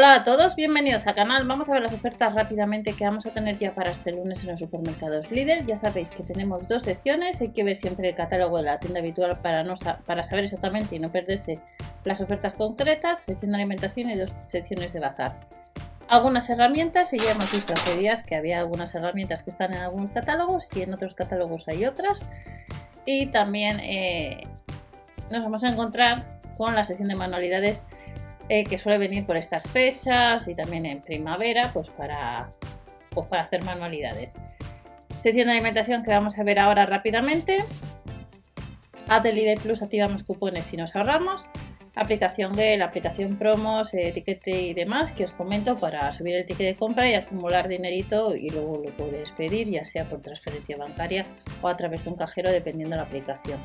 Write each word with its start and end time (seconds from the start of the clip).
Hola 0.00 0.14
a 0.14 0.24
todos, 0.24 0.56
bienvenidos 0.56 1.06
al 1.06 1.14
canal. 1.14 1.46
Vamos 1.46 1.68
a 1.68 1.74
ver 1.74 1.82
las 1.82 1.92
ofertas 1.92 2.32
rápidamente 2.32 2.94
que 2.94 3.04
vamos 3.04 3.26
a 3.26 3.34
tener 3.34 3.58
ya 3.58 3.74
para 3.74 3.90
este 3.90 4.12
lunes 4.12 4.42
en 4.42 4.48
los 4.48 4.58
supermercados 4.58 5.30
líder. 5.30 5.66
Ya 5.66 5.76
sabéis 5.76 6.10
que 6.10 6.22
tenemos 6.22 6.66
dos 6.66 6.84
secciones, 6.84 7.38
hay 7.42 7.50
que 7.50 7.64
ver 7.64 7.76
siempre 7.76 8.08
el 8.08 8.14
catálogo 8.14 8.56
de 8.56 8.62
la 8.62 8.80
tienda 8.80 9.00
habitual 9.00 9.38
para, 9.42 9.62
no, 9.62 9.74
para 10.06 10.24
saber 10.24 10.44
exactamente 10.44 10.96
y 10.96 11.00
no 11.00 11.12
perderse 11.12 11.60
las 12.04 12.22
ofertas 12.22 12.54
concretas, 12.54 13.20
sección 13.20 13.50
de 13.50 13.58
alimentación 13.58 14.08
y 14.08 14.14
dos 14.14 14.30
secciones 14.30 14.94
de 14.94 15.00
bazar. 15.00 15.38
Algunas 16.08 16.48
herramientas, 16.48 17.12
y 17.12 17.18
ya 17.18 17.32
hemos 17.32 17.52
visto 17.52 17.74
hace 17.74 17.94
días 17.94 18.22
que 18.22 18.36
había 18.36 18.58
algunas 18.58 18.94
herramientas 18.94 19.42
que 19.42 19.50
están 19.50 19.74
en 19.74 19.80
algunos 19.80 20.12
catálogos 20.12 20.66
y 20.74 20.80
en 20.80 20.94
otros 20.94 21.12
catálogos 21.12 21.68
hay 21.68 21.84
otras. 21.84 22.22
Y 23.04 23.26
también 23.26 23.78
eh, 23.80 24.46
nos 25.30 25.42
vamos 25.42 25.62
a 25.62 25.68
encontrar 25.68 26.40
con 26.56 26.74
la 26.74 26.84
sección 26.84 27.08
de 27.08 27.16
manualidades 27.16 27.84
eh, 28.52 28.64
que 28.64 28.78
suele 28.78 28.98
venir 28.98 29.24
por 29.24 29.36
estas 29.36 29.68
fechas 29.68 30.48
y 30.48 30.56
también 30.56 30.84
en 30.84 31.00
primavera, 31.00 31.70
pues 31.72 31.88
para, 31.88 32.50
pues 33.10 33.28
para 33.28 33.42
hacer 33.42 33.62
manualidades. 33.62 34.36
Sección 35.16 35.46
de 35.46 35.52
alimentación 35.52 36.02
que 36.02 36.10
vamos 36.10 36.36
a 36.36 36.42
ver 36.42 36.58
ahora 36.58 36.84
rápidamente. 36.84 37.64
A 39.06 39.20
de 39.20 39.56
Plus 39.62 39.82
activamos 39.82 40.24
cupones 40.24 40.72
y 40.72 40.76
nos 40.76 40.96
ahorramos. 40.96 41.46
Aplicación 41.94 42.54
G, 42.54 42.76
la 42.76 42.86
aplicación 42.86 43.36
promos, 43.36 43.94
eh, 43.94 44.08
etiquete 44.08 44.62
y 44.62 44.74
demás 44.74 45.12
que 45.12 45.22
os 45.22 45.32
comento 45.32 45.76
para 45.76 46.12
subir 46.12 46.34
el 46.34 46.44
ticket 46.44 46.66
de 46.66 46.74
compra 46.74 47.08
y 47.08 47.14
acumular 47.14 47.68
dinerito 47.68 48.34
y 48.34 48.50
luego 48.50 48.82
lo 48.84 48.90
puedes 48.96 49.30
pedir 49.30 49.70
ya 49.70 49.84
sea 49.84 50.06
por 50.06 50.22
transferencia 50.22 50.76
bancaria 50.76 51.24
o 51.62 51.68
a 51.68 51.76
través 51.76 52.02
de 52.02 52.10
un 52.10 52.16
cajero 52.16 52.50
dependiendo 52.50 52.96
de 52.96 52.96
la 52.96 53.06
aplicación. 53.06 53.60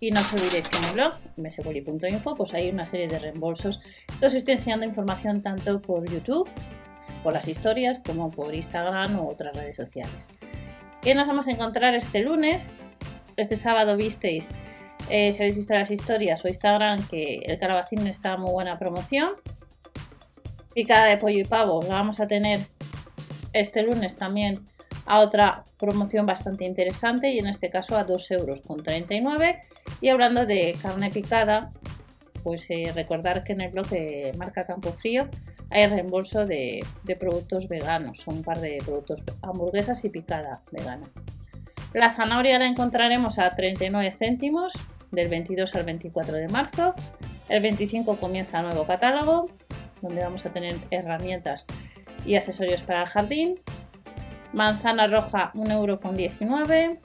Y 0.00 0.10
no 0.10 0.20
os 0.20 0.32
olvidéis 0.32 0.68
que 0.68 0.76
en 0.78 0.84
el 0.84 0.92
blog, 0.92 1.14
msboli.info, 1.36 2.34
pues 2.36 2.54
hay 2.54 2.70
una 2.70 2.86
serie 2.86 3.08
de 3.08 3.18
reembolsos 3.18 3.80
os 4.24 4.34
estoy 4.34 4.54
enseñando 4.54 4.86
información 4.86 5.42
tanto 5.42 5.80
por 5.80 6.08
YouTube, 6.08 6.48
por 7.22 7.32
las 7.32 7.48
historias, 7.48 8.00
como 8.00 8.30
por 8.30 8.54
Instagram 8.54 9.18
u 9.18 9.28
otras 9.28 9.54
redes 9.54 9.76
sociales. 9.76 10.28
¿Qué 11.02 11.14
nos 11.14 11.26
vamos 11.26 11.48
a 11.48 11.52
encontrar 11.52 11.94
este 11.94 12.20
lunes? 12.20 12.74
Este 13.36 13.56
sábado 13.56 13.96
visteis, 13.96 14.50
eh, 15.08 15.32
si 15.32 15.42
habéis 15.42 15.56
visto 15.56 15.74
las 15.74 15.90
historias 15.90 16.44
o 16.44 16.48
Instagram, 16.48 17.06
que 17.08 17.36
el 17.46 17.58
carabacín 17.58 18.06
está 18.06 18.36
muy 18.36 18.50
buena 18.50 18.78
promoción. 18.78 19.30
Picada 20.74 21.06
de 21.06 21.16
pollo 21.16 21.38
y 21.38 21.44
pavo 21.44 21.82
la 21.82 21.94
vamos 21.94 22.20
a 22.20 22.26
tener 22.26 22.60
este 23.52 23.82
lunes 23.82 24.16
también 24.16 24.60
a 25.08 25.20
otra 25.20 25.64
promoción 25.78 26.26
bastante 26.26 26.66
interesante 26.66 27.30
y 27.30 27.38
en 27.38 27.46
este 27.46 27.70
caso 27.70 27.96
a 27.96 28.06
2,39 28.06 29.10
euros. 29.10 29.56
Y 30.02 30.10
hablando 30.10 30.44
de 30.44 30.76
carne 30.80 31.10
picada, 31.10 31.72
pues 32.42 32.66
eh, 32.68 32.92
recordar 32.94 33.42
que 33.42 33.54
en 33.54 33.62
el 33.62 33.72
blog 33.72 33.88
de 33.88 34.34
marca 34.36 34.66
Campo 34.66 34.92
Frío 34.92 35.26
hay 35.70 35.86
reembolso 35.86 36.46
de, 36.46 36.84
productos 37.18 37.68
veganos, 37.68 38.20
son 38.20 38.36
un 38.36 38.42
par 38.42 38.60
de 38.60 38.78
productos 38.84 39.22
hamburguesas 39.42 40.04
y 40.04 40.10
picada 40.10 40.60
vegana. 40.70 41.06
La 41.94 42.14
zanahoria 42.14 42.58
la 42.58 42.66
encontraremos 42.66 43.38
a 43.38 43.54
39 43.56 44.12
céntimos 44.12 44.74
del 45.10 45.28
22 45.28 45.74
al 45.74 45.84
24 45.84 46.34
de 46.34 46.48
marzo. 46.48 46.94
El 47.48 47.62
25 47.62 48.18
comienza 48.18 48.58
el 48.58 48.66
nuevo 48.66 48.86
catálogo, 48.86 49.46
donde 50.02 50.22
vamos 50.22 50.44
a 50.44 50.50
tener 50.50 50.76
herramientas 50.90 51.64
y 52.26 52.34
accesorios 52.34 52.82
para 52.82 53.02
el 53.02 53.08
jardín. 53.08 53.54
Manzana 54.52 55.06
roja 55.06 55.52
1,19€. 55.54 56.98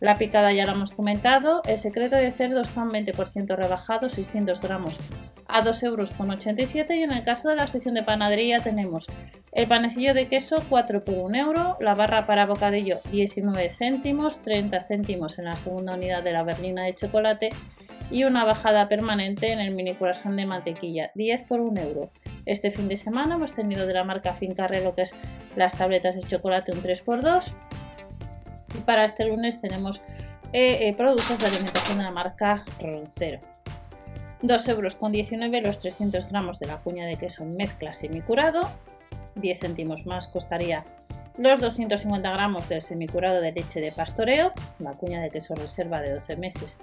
La 0.00 0.16
picada 0.16 0.52
ya 0.52 0.66
la 0.66 0.72
hemos 0.72 0.92
comentado. 0.92 1.62
El 1.66 1.78
secreto 1.78 2.16
de 2.16 2.32
cerdo 2.32 2.62
está 2.62 2.82
un 2.82 2.90
20% 2.90 3.54
rebajado, 3.56 4.08
600 4.08 4.60
gramos 4.60 4.98
a 5.46 5.62
2,87€ 5.62 6.96
y 6.96 7.02
en 7.02 7.12
el 7.12 7.24
caso 7.24 7.48
de 7.48 7.56
la 7.56 7.66
sección 7.66 7.94
de 7.94 8.02
panadería 8.02 8.60
tenemos 8.60 9.08
el 9.52 9.66
panecillo 9.66 10.14
de 10.14 10.28
queso 10.28 10.62
4 10.68 11.04
por 11.04 11.16
1 11.16 11.36
euro, 11.36 11.76
la 11.80 11.94
barra 11.94 12.26
para 12.26 12.46
bocadillo 12.46 12.98
19 13.10 13.70
céntimos, 13.70 14.42
30 14.42 14.80
céntimos 14.80 15.38
en 15.38 15.46
la 15.46 15.56
segunda 15.56 15.94
unidad 15.94 16.22
de 16.22 16.32
la 16.32 16.44
berlina 16.44 16.84
de 16.84 16.94
chocolate 16.94 17.50
y 18.12 18.24
una 18.24 18.44
bajada 18.44 18.88
permanente 18.88 19.52
en 19.52 19.60
el 19.60 19.74
mini 19.74 19.94
croissant 19.94 20.36
de 20.36 20.46
mantequilla, 20.46 21.10
10 21.14 21.42
por 21.42 21.60
1 21.60 21.80
euro. 21.80 22.10
Este 22.46 22.70
fin 22.70 22.88
de 22.88 22.96
semana 22.96 23.34
hemos 23.34 23.52
tenido 23.52 23.86
de 23.86 23.94
la 23.94 24.04
marca 24.04 24.34
Fincarre 24.34 24.82
lo 24.82 24.94
que 24.94 25.02
es 25.02 25.12
las 25.56 25.76
tabletas 25.76 26.14
de 26.14 26.22
chocolate 26.22 26.72
un 26.72 26.82
3x2. 26.82 27.52
Y 28.78 28.80
para 28.82 29.04
este 29.04 29.26
lunes 29.26 29.60
tenemos 29.60 30.00
eh, 30.52 30.88
eh, 30.88 30.94
productos 30.96 31.38
de 31.38 31.46
alimentación 31.46 31.98
de 31.98 32.04
la 32.04 32.10
marca 32.10 32.64
Roncero. 32.80 33.40
2 34.42 34.68
euros 34.68 34.94
con 34.94 35.12
19 35.12 35.60
los 35.60 35.78
300 35.78 36.30
gramos 36.30 36.58
de 36.58 36.66
la 36.66 36.78
cuña 36.78 37.06
de 37.06 37.16
queso 37.16 37.44
mezcla 37.44 37.92
semicurado. 37.94 38.68
10 39.34 39.60
céntimos 39.60 40.06
más 40.06 40.28
costaría 40.28 40.84
los 41.36 41.60
250 41.60 42.30
gramos 42.30 42.68
del 42.68 42.82
semicurado 42.82 43.40
de 43.40 43.52
leche 43.52 43.80
de 43.80 43.92
pastoreo, 43.92 44.52
la 44.78 44.92
cuña 44.92 45.22
de 45.22 45.30
queso 45.30 45.54
reserva 45.54 46.02
de 46.02 46.12
12 46.12 46.36
meses 46.36 46.78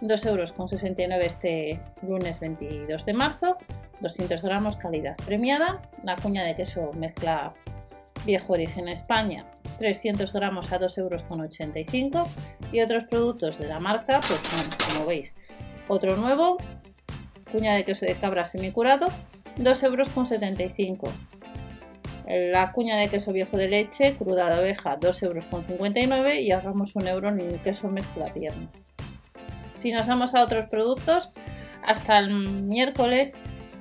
2,69 0.00 0.28
euros 0.28 1.24
este 1.24 1.80
lunes 2.06 2.40
22 2.40 3.04
de 3.04 3.12
marzo, 3.12 3.58
200 4.00 4.42
gramos 4.42 4.76
calidad 4.76 5.16
premiada, 5.24 5.82
la 6.04 6.16
cuña 6.16 6.44
de 6.44 6.54
queso 6.54 6.92
mezcla 6.94 7.54
viejo 8.24 8.52
origen 8.52 8.88
España, 8.88 9.46
300 9.78 10.32
gramos 10.32 10.72
a 10.72 10.80
2,85 10.80 12.04
euros 12.04 12.30
y 12.72 12.80
otros 12.80 13.04
productos 13.04 13.58
de 13.58 13.68
la 13.68 13.80
marca, 13.80 14.20
pues 14.20 14.40
son, 14.40 14.66
como 14.94 15.06
veis, 15.06 15.34
otro 15.88 16.16
nuevo, 16.16 16.58
cuña 17.50 17.74
de 17.74 17.84
queso 17.84 18.04
de 18.04 18.14
cabra 18.14 18.44
semicurado, 18.44 19.06
2,75 19.58 20.88
euros. 20.90 21.14
La 22.28 22.72
cuña 22.72 22.98
de 22.98 23.08
queso 23.08 23.32
viejo 23.32 23.56
de 23.56 23.68
leche, 23.68 24.14
cruda 24.16 24.50
de 24.50 24.60
oveja, 24.60 24.98
2,59 24.98 26.12
euros 26.12 26.34
y 26.34 26.52
ahorramos 26.52 26.94
un 26.94 27.08
euro 27.08 27.30
en 27.30 27.40
el 27.40 27.58
queso 27.60 27.88
mezcla 27.88 28.26
tierno. 28.34 28.68
Si 29.72 29.92
nos 29.92 30.06
vamos 30.06 30.34
a 30.34 30.42
otros 30.42 30.66
productos, 30.66 31.30
hasta 31.86 32.18
el 32.18 32.30
miércoles 32.30 33.34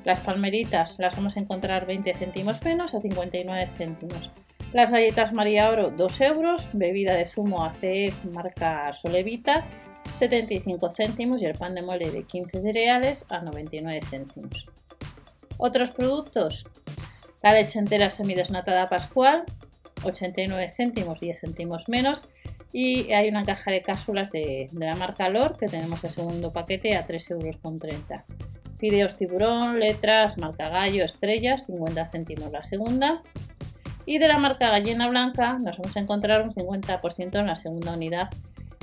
las 0.08 0.22
palmeritas 0.22 0.96
las 1.00 1.18
vamos 1.18 1.36
a 1.36 1.42
encontrar 1.42 1.86
20 1.86 2.14
céntimos 2.14 2.64
menos 2.64 2.94
a 2.94 3.02
59 3.02 3.68
céntimos. 3.78 4.32
Las 4.72 4.90
galletas 4.90 5.34
María 5.34 5.70
Oro 5.70 5.92
2 5.92 6.22
euros, 6.22 6.70
bebida 6.72 7.14
de 7.14 7.26
zumo 7.26 7.66
ACE 7.66 8.14
marca 8.32 8.94
Solevita 8.94 9.66
75 10.14 10.90
céntimos 10.92 11.42
y 11.42 11.46
el 11.46 11.56
pan 11.56 11.76
de 11.76 11.82
mole 11.82 12.10
de 12.10 12.24
15 12.24 12.62
cereales 12.62 13.26
a 13.28 13.42
99 13.42 14.00
céntimos. 14.10 14.68
Otros 15.58 15.90
productos, 15.90 16.64
la 17.44 17.52
leche 17.52 17.78
entera 17.78 18.10
semidesnatada 18.10 18.88
pascual 18.88 19.44
89 20.04 20.72
céntimos, 20.72 21.20
10 21.20 21.42
céntimos 21.42 21.90
menos 21.90 22.24
y 22.72 23.12
hay 23.12 23.28
una 23.28 23.44
caja 23.44 23.72
de 23.72 23.82
cápsulas 23.82 24.32
de, 24.32 24.70
la 24.72 24.96
marca 24.96 25.28
Lor 25.28 25.58
que 25.58 25.68
tenemos 25.68 26.02
el 26.06 26.12
segundo 26.12 26.54
paquete 26.54 26.96
a 26.96 27.06
3,30 27.06 27.32
euros. 27.32 28.47
Fideos 28.78 29.16
tiburón, 29.16 29.80
letras, 29.80 30.38
marca 30.38 30.70
gallo, 30.70 31.04
estrellas, 31.04 31.66
50 31.66 32.06
céntimos 32.08 32.52
la 32.52 32.64
segunda. 32.64 33.22
Y 34.06 34.20
de 34.20 34.28
la 34.28 34.38
marca 34.38 34.70
gallina 34.70 35.10
blanca 35.10 35.58
nos 35.60 35.78
vamos 35.78 35.98
a 35.98 36.00
encontrar 36.00 36.44
un 36.44 36.54
50% 36.54 37.40
en 37.40 37.46
la 37.46 37.56
segunda 37.56 37.94
unidad 37.94 38.30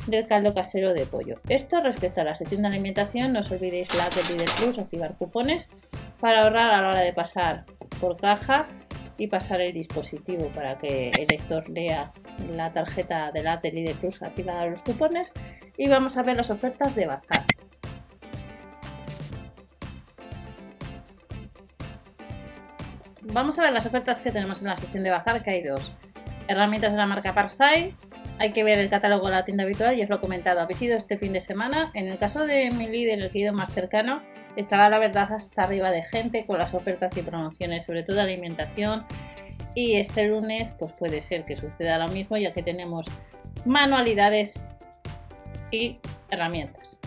del 0.06 0.26
caldo 0.26 0.52
casero 0.52 0.92
de 0.92 1.06
pollo. 1.06 1.40
Esto 1.48 1.80
respecto 1.80 2.20
a 2.20 2.24
la 2.24 2.34
sección 2.34 2.62
de 2.62 2.68
alimentación, 2.68 3.32
no 3.32 3.40
os 3.40 3.50
olvidéis 3.50 3.88
la 3.96 4.08
de 4.10 4.22
Líder 4.30 4.50
Plus, 4.58 4.78
activar 4.78 5.14
cupones 5.14 5.68
para 6.20 6.42
ahorrar 6.42 6.70
a 6.70 6.82
la 6.82 6.88
hora 6.88 7.00
de 7.00 7.12
pasar 7.12 7.64
por 8.00 8.16
caja 8.16 8.66
y 9.16 9.28
pasar 9.28 9.60
el 9.60 9.72
dispositivo 9.72 10.48
para 10.48 10.76
que 10.76 11.10
el 11.10 11.26
lector 11.28 11.68
lea 11.68 12.12
la 12.50 12.72
tarjeta 12.72 13.30
de 13.32 13.42
la 13.42 13.56
de 13.58 13.70
Lidl 13.70 13.94
Plus 13.94 14.22
activada 14.22 14.66
los 14.66 14.82
cupones 14.82 15.32
y 15.76 15.88
vamos 15.88 16.16
a 16.16 16.22
ver 16.22 16.36
las 16.36 16.50
ofertas 16.50 16.94
de 16.94 17.06
bazar. 17.06 17.44
Vamos 23.32 23.58
a 23.58 23.62
ver 23.62 23.72
las 23.72 23.86
ofertas 23.86 24.20
que 24.20 24.30
tenemos 24.30 24.60
en 24.60 24.68
la 24.68 24.76
sección 24.76 25.02
de 25.02 25.10
bazar, 25.10 25.42
que 25.42 25.50
hay 25.50 25.62
dos. 25.62 25.92
Herramientas 26.46 26.92
de 26.92 26.98
la 26.98 27.06
marca 27.06 27.32
Parsai. 27.32 27.94
Hay 28.38 28.52
que 28.52 28.64
ver 28.64 28.78
el 28.78 28.90
catálogo 28.90 29.26
de 29.26 29.32
la 29.32 29.44
tienda 29.44 29.64
habitual 29.64 29.98
y 29.98 30.02
os 30.02 30.10
lo 30.10 30.16
he 30.16 30.20
comentado. 30.20 30.60
Habéis 30.60 30.82
ido 30.82 30.98
este 30.98 31.16
fin 31.16 31.32
de 31.32 31.40
semana. 31.40 31.90
En 31.94 32.06
el 32.08 32.18
caso 32.18 32.46
de 32.46 32.70
mi 32.70 32.86
líder, 32.86 33.22
el 33.22 33.30
que 33.30 33.50
más 33.50 33.72
cercano, 33.72 34.20
estaba 34.56 34.90
la 34.90 34.98
verdad 34.98 35.32
hasta 35.32 35.62
arriba 35.62 35.90
de 35.90 36.02
gente 36.02 36.44
con 36.44 36.58
las 36.58 36.74
ofertas 36.74 37.16
y 37.16 37.22
promociones, 37.22 37.84
sobre 37.84 38.02
todo 38.02 38.20
alimentación. 38.20 39.06
Y 39.74 39.94
este 39.94 40.26
lunes 40.26 40.72
pues 40.78 40.92
puede 40.92 41.22
ser 41.22 41.44
que 41.44 41.56
suceda 41.56 41.98
lo 41.98 42.08
mismo 42.08 42.36
ya 42.36 42.52
que 42.52 42.62
tenemos 42.62 43.06
manualidades 43.64 44.62
y 45.70 45.98
herramientas. 46.30 47.00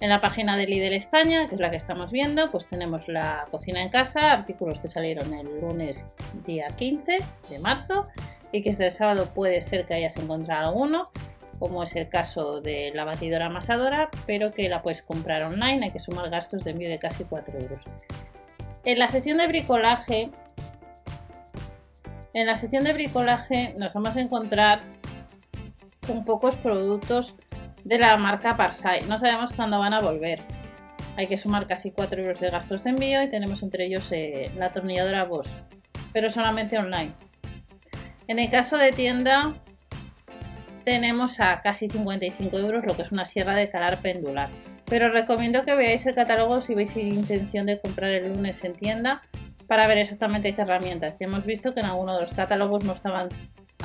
En 0.00 0.10
la 0.10 0.20
página 0.20 0.56
de 0.56 0.66
Líder 0.66 0.92
España, 0.92 1.48
que 1.48 1.54
es 1.54 1.60
la 1.60 1.70
que 1.70 1.76
estamos 1.76 2.12
viendo, 2.12 2.50
pues 2.50 2.66
tenemos 2.66 3.08
la 3.08 3.46
cocina 3.50 3.82
en 3.82 3.88
casa, 3.88 4.32
artículos 4.32 4.78
que 4.78 4.88
salieron 4.88 5.32
el 5.32 5.60
lunes 5.60 6.04
día 6.44 6.68
15 6.76 7.18
de 7.48 7.58
marzo 7.60 8.06
y 8.52 8.62
que 8.62 8.70
desde 8.70 8.86
el 8.86 8.92
sábado 8.92 9.30
puede 9.34 9.62
ser 9.62 9.86
que 9.86 9.94
hayas 9.94 10.16
encontrado 10.18 10.68
alguno 10.68 11.10
como 11.58 11.82
es 11.82 11.96
el 11.96 12.08
caso 12.08 12.60
de 12.60 12.92
la 12.94 13.04
batidora 13.04 13.46
amasadora, 13.46 14.10
pero 14.26 14.52
que 14.52 14.68
la 14.68 14.82
puedes 14.82 15.02
comprar 15.02 15.42
online, 15.42 15.86
hay 15.86 15.90
que 15.90 15.98
sumar 15.98 16.30
gastos 16.30 16.64
de 16.64 16.72
envío 16.72 16.88
de 16.88 16.98
casi 16.98 17.24
4 17.24 17.58
euros. 17.58 17.82
En 18.84 18.98
la 18.98 19.08
sección 19.08 19.38
de 19.38 19.46
bricolaje, 19.46 20.30
en 22.34 22.46
la 22.46 22.56
sección 22.56 22.84
de 22.84 22.92
bricolaje 22.92 23.74
nos 23.78 23.94
vamos 23.94 24.16
a 24.16 24.20
encontrar 24.20 24.80
con 26.06 26.24
pocos 26.24 26.54
productos 26.56 27.36
de 27.86 27.98
la 27.98 28.16
marca 28.16 28.56
Parsai. 28.56 29.04
No 29.04 29.16
sabemos 29.16 29.52
cuándo 29.52 29.78
van 29.78 29.94
a 29.94 30.00
volver. 30.00 30.40
Hay 31.16 31.28
que 31.28 31.38
sumar 31.38 31.68
casi 31.68 31.92
4 31.92 32.20
euros 32.20 32.40
de 32.40 32.50
gastos 32.50 32.82
de 32.82 32.90
envío 32.90 33.22
y 33.22 33.28
tenemos 33.28 33.62
entre 33.62 33.86
ellos 33.86 34.10
eh, 34.10 34.50
la 34.56 34.66
atornilladora 34.66 35.24
Bosch, 35.24 35.48
pero 36.12 36.28
solamente 36.28 36.78
online. 36.78 37.12
En 38.26 38.40
el 38.40 38.50
caso 38.50 38.76
de 38.76 38.90
tienda 38.90 39.54
tenemos 40.84 41.38
a 41.38 41.62
casi 41.62 41.88
55 41.88 42.58
euros 42.58 42.84
lo 42.84 42.96
que 42.96 43.02
es 43.02 43.12
una 43.12 43.24
sierra 43.24 43.54
de 43.54 43.70
calar 43.70 43.98
pendular. 43.98 44.48
Pero 44.86 45.10
recomiendo 45.10 45.62
que 45.62 45.76
veáis 45.76 46.06
el 46.06 46.14
catálogo 46.16 46.60
si 46.60 46.74
veis 46.74 46.96
intención 46.96 47.66
de 47.66 47.80
comprar 47.80 48.10
el 48.10 48.28
lunes 48.28 48.64
en 48.64 48.72
tienda 48.72 49.22
para 49.68 49.86
ver 49.86 49.98
exactamente 49.98 50.54
qué 50.56 50.62
herramientas. 50.62 51.18
Ya 51.20 51.26
hemos 51.26 51.44
visto 51.44 51.72
que 51.72 51.80
en 51.80 51.86
alguno 51.86 52.14
de 52.14 52.22
los 52.22 52.32
catálogos 52.32 52.84
no 52.84 52.92
estaban 52.92 53.28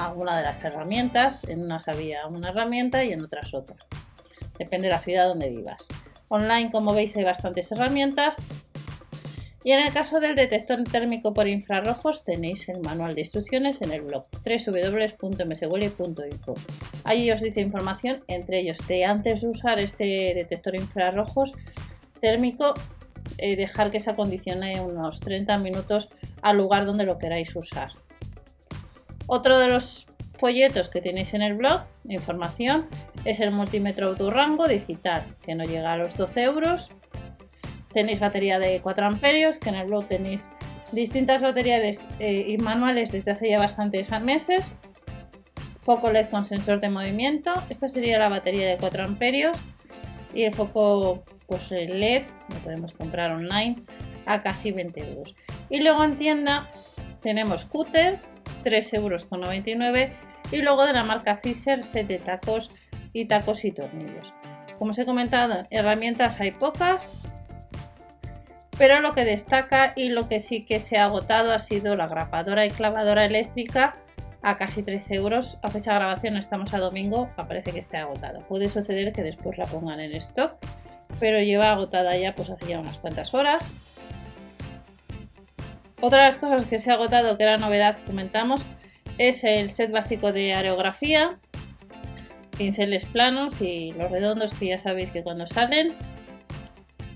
alguna 0.06 0.38
de 0.38 0.44
las 0.44 0.64
herramientas, 0.64 1.44
en 1.46 1.64
unas 1.64 1.88
había 1.88 2.28
una 2.28 2.50
herramienta 2.50 3.04
y 3.04 3.14
en 3.14 3.24
otras 3.24 3.54
otra. 3.54 3.78
Depende 4.58 4.88
de 4.88 4.94
la 4.94 5.00
ciudad 5.00 5.28
donde 5.28 5.50
vivas. 5.50 5.88
Online, 6.28 6.72
como 6.72 6.94
veis, 6.94 7.16
hay 7.18 7.24
bastantes 7.24 7.72
herramientas. 7.72 8.38
Y 9.64 9.74
en 9.74 9.80
el 9.80 9.94
caso 9.94 10.20
del 10.20 10.36
detector 10.36 10.84
térmico 10.84 11.34
por 11.34 11.48
infrarrojos 11.48 12.24
tenéis 12.24 12.68
el 12.70 12.82
manual 12.82 13.14
de 13.14 13.22
instrucciones 13.22 13.80
en 13.82 13.92
el 13.92 14.02
blog 14.02 14.26
www.mswelly.info. 14.44 16.56
Allí 17.04 17.32
os 17.32 17.42
dice 17.42 17.62
información, 17.62 18.24
entre 18.28 18.60
ellos 18.60 18.80
de 18.88 19.06
antes 19.06 19.42
de 19.42 19.50
usar 19.50 19.80
este 19.80 20.34
detector 20.34 20.74
infrarrojos 20.76 21.52
térmico, 22.22 22.74
eh, 23.38 23.56
dejar 23.56 23.92
que 23.92 24.00
se 24.00 24.10
acondicione 24.10 24.82
unos 24.82 25.20
30 25.20 25.60
minutos 25.60 26.10
al 26.42 26.58
lugar 26.58 26.86
donde 26.86 27.06
lo 27.06 27.20
queráis 27.20 27.56
usar. 27.56 27.92
Otro 29.34 29.60
de 29.60 29.70
los 29.70 30.08
folletos 30.34 30.90
que 30.90 31.00
tenéis 31.00 31.34
en 31.34 31.42
el 31.42 31.54
blog, 31.54 31.84
información, 32.04 32.90
es 33.24 33.40
el 33.40 33.52
multímetro 33.52 34.10
autorrango 34.10 34.68
digital, 34.68 35.24
que 35.42 35.56
no 35.56 35.64
llega 35.64 35.94
a 35.94 35.96
los 35.96 36.18
12 36.18 36.44
euros. 36.44 36.92
Tenéis 37.94 38.20
batería 38.20 38.60
de 38.60 38.82
4 38.82 39.06
amperios, 39.06 39.58
que 39.58 39.70
en 39.70 39.76
el 39.76 39.88
blog 39.88 40.06
tenéis 40.06 40.50
distintas 40.92 41.42
baterías 41.42 42.10
eh, 42.20 42.44
y 42.46 42.58
manuales 42.58 43.14
desde 43.14 43.32
hace 43.32 43.50
ya 43.50 43.58
bastantes 43.58 44.12
meses. 44.20 44.74
Foco 45.82 46.12
LED 46.12 46.28
con 46.30 46.44
sensor 46.44 46.82
de 46.82 46.90
movimiento. 46.90 47.54
Esta 47.70 47.88
sería 47.88 48.20
la 48.20 48.28
batería 48.28 48.68
de 48.68 48.76
4 48.76 49.06
amperios. 49.06 49.58
Y 50.34 50.44
el 50.44 50.54
foco 50.54 51.24
pues 51.48 51.72
LED, 51.72 52.24
lo 52.50 52.56
podemos 52.58 52.92
comprar 52.92 53.32
online 53.32 53.78
a 54.26 54.44
casi 54.44 54.74
20 54.74 55.00
euros. 55.00 55.36
Y 55.70 55.80
luego 55.80 56.04
en 56.04 56.18
tienda 56.18 56.70
tenemos 57.22 57.66
cúter, 57.66 58.20
3,99 58.64 58.96
euros 58.96 59.26
y 60.52 60.62
luego 60.62 60.86
de 60.86 60.94
la 60.94 61.04
marca 61.04 61.36
Fisher 61.36 61.86
set 61.86 62.08
de 62.08 62.20
tacos 62.20 62.72
y 63.14 63.26
tacos 63.26 63.66
y 63.66 63.72
tornillos. 63.72 64.34
Como 64.78 64.92
os 64.92 65.00
he 65.00 65.06
comentado, 65.06 65.68
herramientas 65.70 66.40
hay 66.40 66.52
pocas, 66.52 67.22
pero 68.78 69.00
lo 69.00 69.14
que 69.14 69.26
destaca 69.26 69.94
y 69.96 70.10
lo 70.10 70.28
que 70.28 70.40
sí 70.40 70.66
que 70.66 70.80
se 70.80 70.98
ha 70.98 71.06
agotado 71.06 71.54
ha 71.54 71.60
sido 71.60 71.96
la 71.96 72.08
grapadora 72.08 72.66
y 72.66 72.72
clavadora 72.72 73.26
eléctrica 73.26 73.96
a 74.42 74.58
casi 74.58 74.82
13 74.82 75.16
euros. 75.16 75.58
A 75.62 75.70
fecha 75.70 75.92
de 75.92 75.98
grabación 75.98 76.36
estamos 76.36 76.74
a 76.74 76.80
domingo, 76.80 77.30
parece 77.48 77.72
que 77.72 77.80
esté 77.80 77.98
agotada. 77.98 78.40
Puede 78.48 78.70
suceder 78.70 79.14
que 79.14 79.22
después 79.22 79.58
la 79.58 79.66
pongan 79.66 80.00
en 80.00 80.14
stock, 80.16 80.56
pero 81.20 81.40
lleva 81.40 81.72
agotada 81.72 82.18
ya 82.18 82.34
pues 82.34 82.50
hace 82.50 82.68
ya 82.68 82.80
unas 82.80 82.98
cuantas 82.98 83.34
horas. 83.34 83.76
Otra 86.02 86.22
de 86.22 86.26
las 86.26 86.38
cosas 86.38 86.66
que 86.66 86.80
se 86.80 86.92
ha 86.92 86.96
agotado, 86.96 87.38
que 87.38 87.44
era 87.44 87.58
novedad, 87.58 87.98
comentamos, 88.06 88.64
es 89.18 89.44
el 89.44 89.70
set 89.70 89.92
básico 89.92 90.32
de 90.32 90.54
aerografía, 90.54 91.38
pinceles 92.58 93.06
planos 93.06 93.62
y 93.62 93.92
los 93.94 94.12
redondos 94.12 94.54
que 94.54 94.68
ya 94.68 94.80
sabéis 94.80 95.12
que 95.12 95.24
cuando 95.24 95.48
salen 95.48 95.94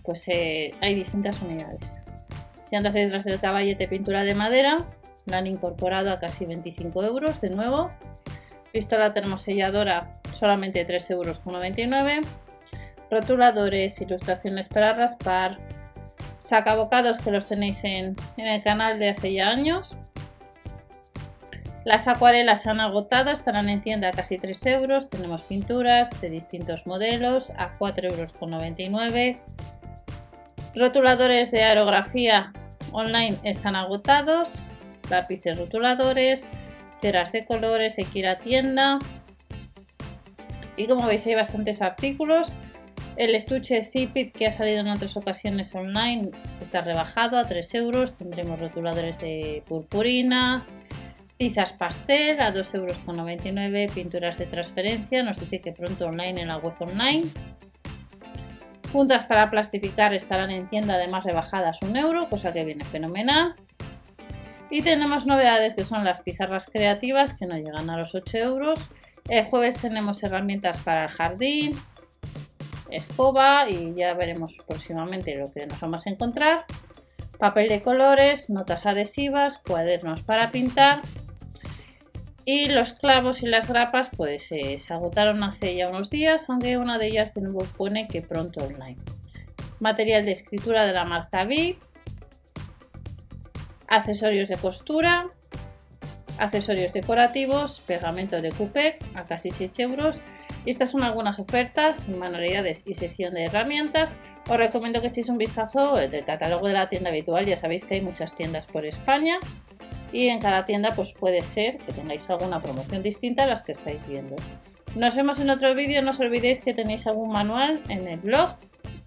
pues 0.05 0.27
eh, 0.27 0.73
hay 0.81 0.95
distintas 0.95 1.41
unidades. 1.41 1.95
Si 2.69 2.75
andas 2.75 2.93
detrás 2.93 3.25
del 3.25 3.39
caballete 3.39 3.87
pintura 3.87 4.23
de 4.23 4.35
madera, 4.35 4.85
la 5.25 5.37
han 5.39 5.47
incorporado 5.47 6.11
a 6.11 6.19
casi 6.19 6.45
25 6.45 7.03
euros 7.03 7.41
de 7.41 7.49
nuevo. 7.49 7.91
Pistola 8.71 9.11
termoselladora 9.13 10.19
solamente 10.33 10.85
3,99 10.85 11.09
euros. 11.11 12.27
Rotuladores, 13.09 14.01
ilustraciones 14.01 14.67
para 14.67 14.93
raspar, 14.93 15.59
sacabocados 16.45 17.19
que 17.19 17.31
los 17.31 17.47
tenéis 17.47 17.83
en, 17.83 18.15
en 18.37 18.47
el 18.47 18.61
canal 18.61 18.99
de 18.99 19.09
hace 19.09 19.33
ya 19.33 19.49
años. 19.49 19.97
Las 21.83 22.07
acuarelas 22.07 22.61
se 22.61 22.69
han 22.69 22.79
agotado, 22.79 23.31
estarán 23.31 23.69
en 23.69 23.81
tienda 23.81 24.09
a 24.09 24.11
casi 24.11 24.37
3 24.37 24.65
euros. 24.67 25.09
Tenemos 25.09 25.43
pinturas 25.43 26.09
de 26.21 26.29
distintos 26.29 26.87
modelos 26.87 27.51
a 27.57 27.77
4,99 27.77 29.15
euros. 29.15 29.41
Rotuladores 30.75 31.51
de 31.51 31.63
aerografía 31.63 32.51
online 32.91 33.37
están 33.43 33.75
agotados. 33.75 34.61
Lápices 35.09 35.57
rotuladores, 35.57 36.49
ceras 36.99 37.31
de 37.31 37.45
colores, 37.45 37.97
hay 37.97 38.05
que 38.05 38.27
a 38.27 38.39
tienda. 38.39 38.99
Y 40.77 40.87
como 40.87 41.07
veis 41.07 41.25
hay 41.27 41.35
bastantes 41.35 41.81
artículos. 41.81 42.51
El 43.17 43.33
estuche 43.33 43.83
Zipit 43.83 44.35
que 44.35 44.47
ha 44.47 44.51
salido 44.51 44.81
en 44.81 44.87
otras 44.87 45.15
ocasiones 45.15 45.73
online 45.73 46.31
está 46.61 46.81
rebajado 46.81 47.37
a 47.37 47.45
3 47.45 47.73
euros. 47.75 48.17
Tendremos 48.17 48.59
rotuladores 48.59 49.19
de 49.19 49.63
purpurina, 49.67 50.65
Tizas 51.37 51.73
pastel 51.73 52.39
a 52.39 52.53
2,99 52.53 53.75
euros, 53.75 53.93
pinturas 53.93 54.37
de 54.37 54.45
transferencia, 54.45 55.21
nos 55.21 55.37
dice 55.37 55.59
que 55.59 55.73
pronto 55.73 56.05
online 56.05 56.41
en 56.41 56.47
la 56.47 56.57
web 56.57 56.73
online. 56.79 57.25
Puntas 58.93 59.25
para 59.25 59.49
plastificar 59.49 60.13
estarán 60.13 60.49
en 60.49 60.69
tienda 60.69 60.95
además 60.95 61.25
rebajadas 61.25 61.81
un 61.81 61.97
euro, 61.97 62.29
cosa 62.29 62.53
que 62.53 62.63
viene 62.63 62.85
fenomenal. 62.85 63.53
Y 64.69 64.81
tenemos 64.81 65.25
novedades 65.25 65.73
que 65.73 65.83
son 65.83 66.05
las 66.05 66.21
pizarras 66.21 66.69
creativas 66.71 67.33
que 67.33 67.47
no 67.47 67.57
llegan 67.57 67.89
a 67.89 67.97
los 67.97 68.15
8 68.15 68.37
euros. 68.37 68.89
El 69.27 69.43
jueves 69.43 69.75
tenemos 69.75 70.23
herramientas 70.23 70.79
para 70.79 71.03
el 71.03 71.09
jardín, 71.09 71.77
escoba 72.95 73.69
y 73.69 73.93
ya 73.95 74.13
veremos 74.13 74.57
próximamente 74.67 75.35
lo 75.35 75.51
que 75.51 75.65
nos 75.65 75.79
vamos 75.79 76.05
a 76.05 76.09
encontrar. 76.09 76.65
Papel 77.39 77.67
de 77.67 77.81
colores, 77.81 78.49
notas 78.49 78.85
adhesivas, 78.85 79.57
cuadernos 79.57 80.21
para 80.21 80.51
pintar 80.51 81.01
y 82.45 82.69
los 82.69 82.93
clavos 82.93 83.41
y 83.41 83.47
las 83.47 83.67
grapas 83.67 84.11
pues 84.15 84.43
se 84.45 84.77
agotaron 84.89 85.43
hace 85.43 85.75
ya 85.75 85.89
unos 85.89 86.11
días, 86.11 86.47
aunque 86.49 86.77
una 86.77 86.97
de 86.99 87.07
ellas 87.07 87.33
de 87.33 87.41
nuevo 87.41 87.65
pone 87.75 88.07
que 88.07 88.21
pronto 88.21 88.63
online. 88.63 88.97
Material 89.79 90.25
de 90.25 90.31
escritura 90.31 90.85
de 90.85 90.93
la 90.93 91.05
marca 91.05 91.43
Big, 91.43 91.77
accesorios 93.87 94.47
de 94.49 94.57
costura, 94.57 95.27
accesorios 96.37 96.93
decorativos, 96.93 97.81
pegamento 97.81 98.41
de 98.41 98.51
Cooper 98.51 98.99
a 99.15 99.23
casi 99.23 99.51
6 99.51 99.79
euros. 99.79 100.21
Estas 100.65 100.91
son 100.91 101.03
algunas 101.03 101.39
ofertas, 101.39 102.09
manualidades 102.09 102.83
y 102.85 102.95
sección 102.95 103.33
de 103.33 103.45
herramientas. 103.45 104.13
Os 104.49 104.57
recomiendo 104.57 105.01
que 105.01 105.07
echéis 105.07 105.29
un 105.29 105.37
vistazo 105.37 105.95
del 105.95 106.25
catálogo 106.25 106.67
de 106.67 106.73
la 106.73 106.89
tienda 106.89 107.09
habitual, 107.09 107.45
ya 107.45 107.57
sabéis 107.57 107.83
que 107.83 107.95
hay 107.95 108.01
muchas 108.01 108.35
tiendas 108.35 108.65
por 108.65 108.85
España 108.85 109.37
y 110.11 110.29
en 110.29 110.39
cada 110.39 110.65
tienda 110.65 110.91
pues 110.95 111.13
puede 111.13 111.41
ser 111.41 111.77
que 111.79 111.91
tengáis 111.91 112.29
alguna 112.29 112.61
promoción 112.61 113.03
distinta 113.03 113.43
a 113.43 113.47
las 113.47 113.63
que 113.63 113.73
estáis 113.73 114.05
viendo. 114.07 114.35
Nos 114.95 115.15
vemos 115.15 115.39
en 115.39 115.49
otro 115.49 115.75
vídeo, 115.75 116.01
no 116.01 116.11
os 116.11 116.19
olvidéis 116.19 116.59
que 116.59 116.73
tenéis 116.73 117.05
algún 117.05 117.31
manual 117.31 117.81
en 117.89 118.07
el 118.07 118.19
blog 118.19 118.51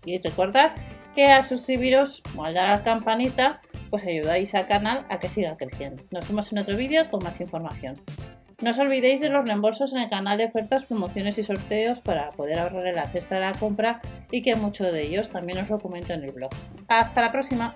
y 0.04 0.18
recordad 0.18 0.72
que 1.14 1.26
al 1.26 1.44
suscribiros 1.44 2.22
o 2.36 2.44
al 2.44 2.54
dar 2.54 2.66
a 2.66 2.76
la 2.76 2.84
campanita 2.84 3.60
pues 3.90 4.04
ayudáis 4.04 4.54
al 4.54 4.66
canal 4.66 5.06
a 5.08 5.18
que 5.18 5.28
siga 5.28 5.56
creciendo. 5.56 6.02
Nos 6.10 6.28
vemos 6.28 6.52
en 6.52 6.58
otro 6.58 6.76
vídeo 6.76 7.08
con 7.08 7.24
más 7.24 7.40
información. 7.40 7.94
No 8.60 8.70
os 8.70 8.78
olvidéis 8.80 9.20
de 9.20 9.28
los 9.28 9.44
reembolsos 9.44 9.92
en 9.92 10.00
el 10.00 10.10
canal 10.10 10.36
de 10.36 10.46
ofertas, 10.46 10.84
promociones 10.84 11.38
y 11.38 11.44
sorteos 11.44 12.00
para 12.00 12.30
poder 12.30 12.58
ahorrar 12.58 12.88
en 12.88 12.96
la 12.96 13.06
cesta 13.06 13.36
de 13.36 13.42
la 13.42 13.52
compra 13.52 14.00
y 14.32 14.42
que 14.42 14.56
muchos 14.56 14.92
de 14.92 15.00
ellos 15.00 15.28
también 15.28 15.58
os 15.58 15.70
lo 15.70 15.78
comento 15.78 16.12
en 16.12 16.24
el 16.24 16.32
blog. 16.32 16.50
Hasta 16.88 17.20
la 17.20 17.30
próxima. 17.30 17.72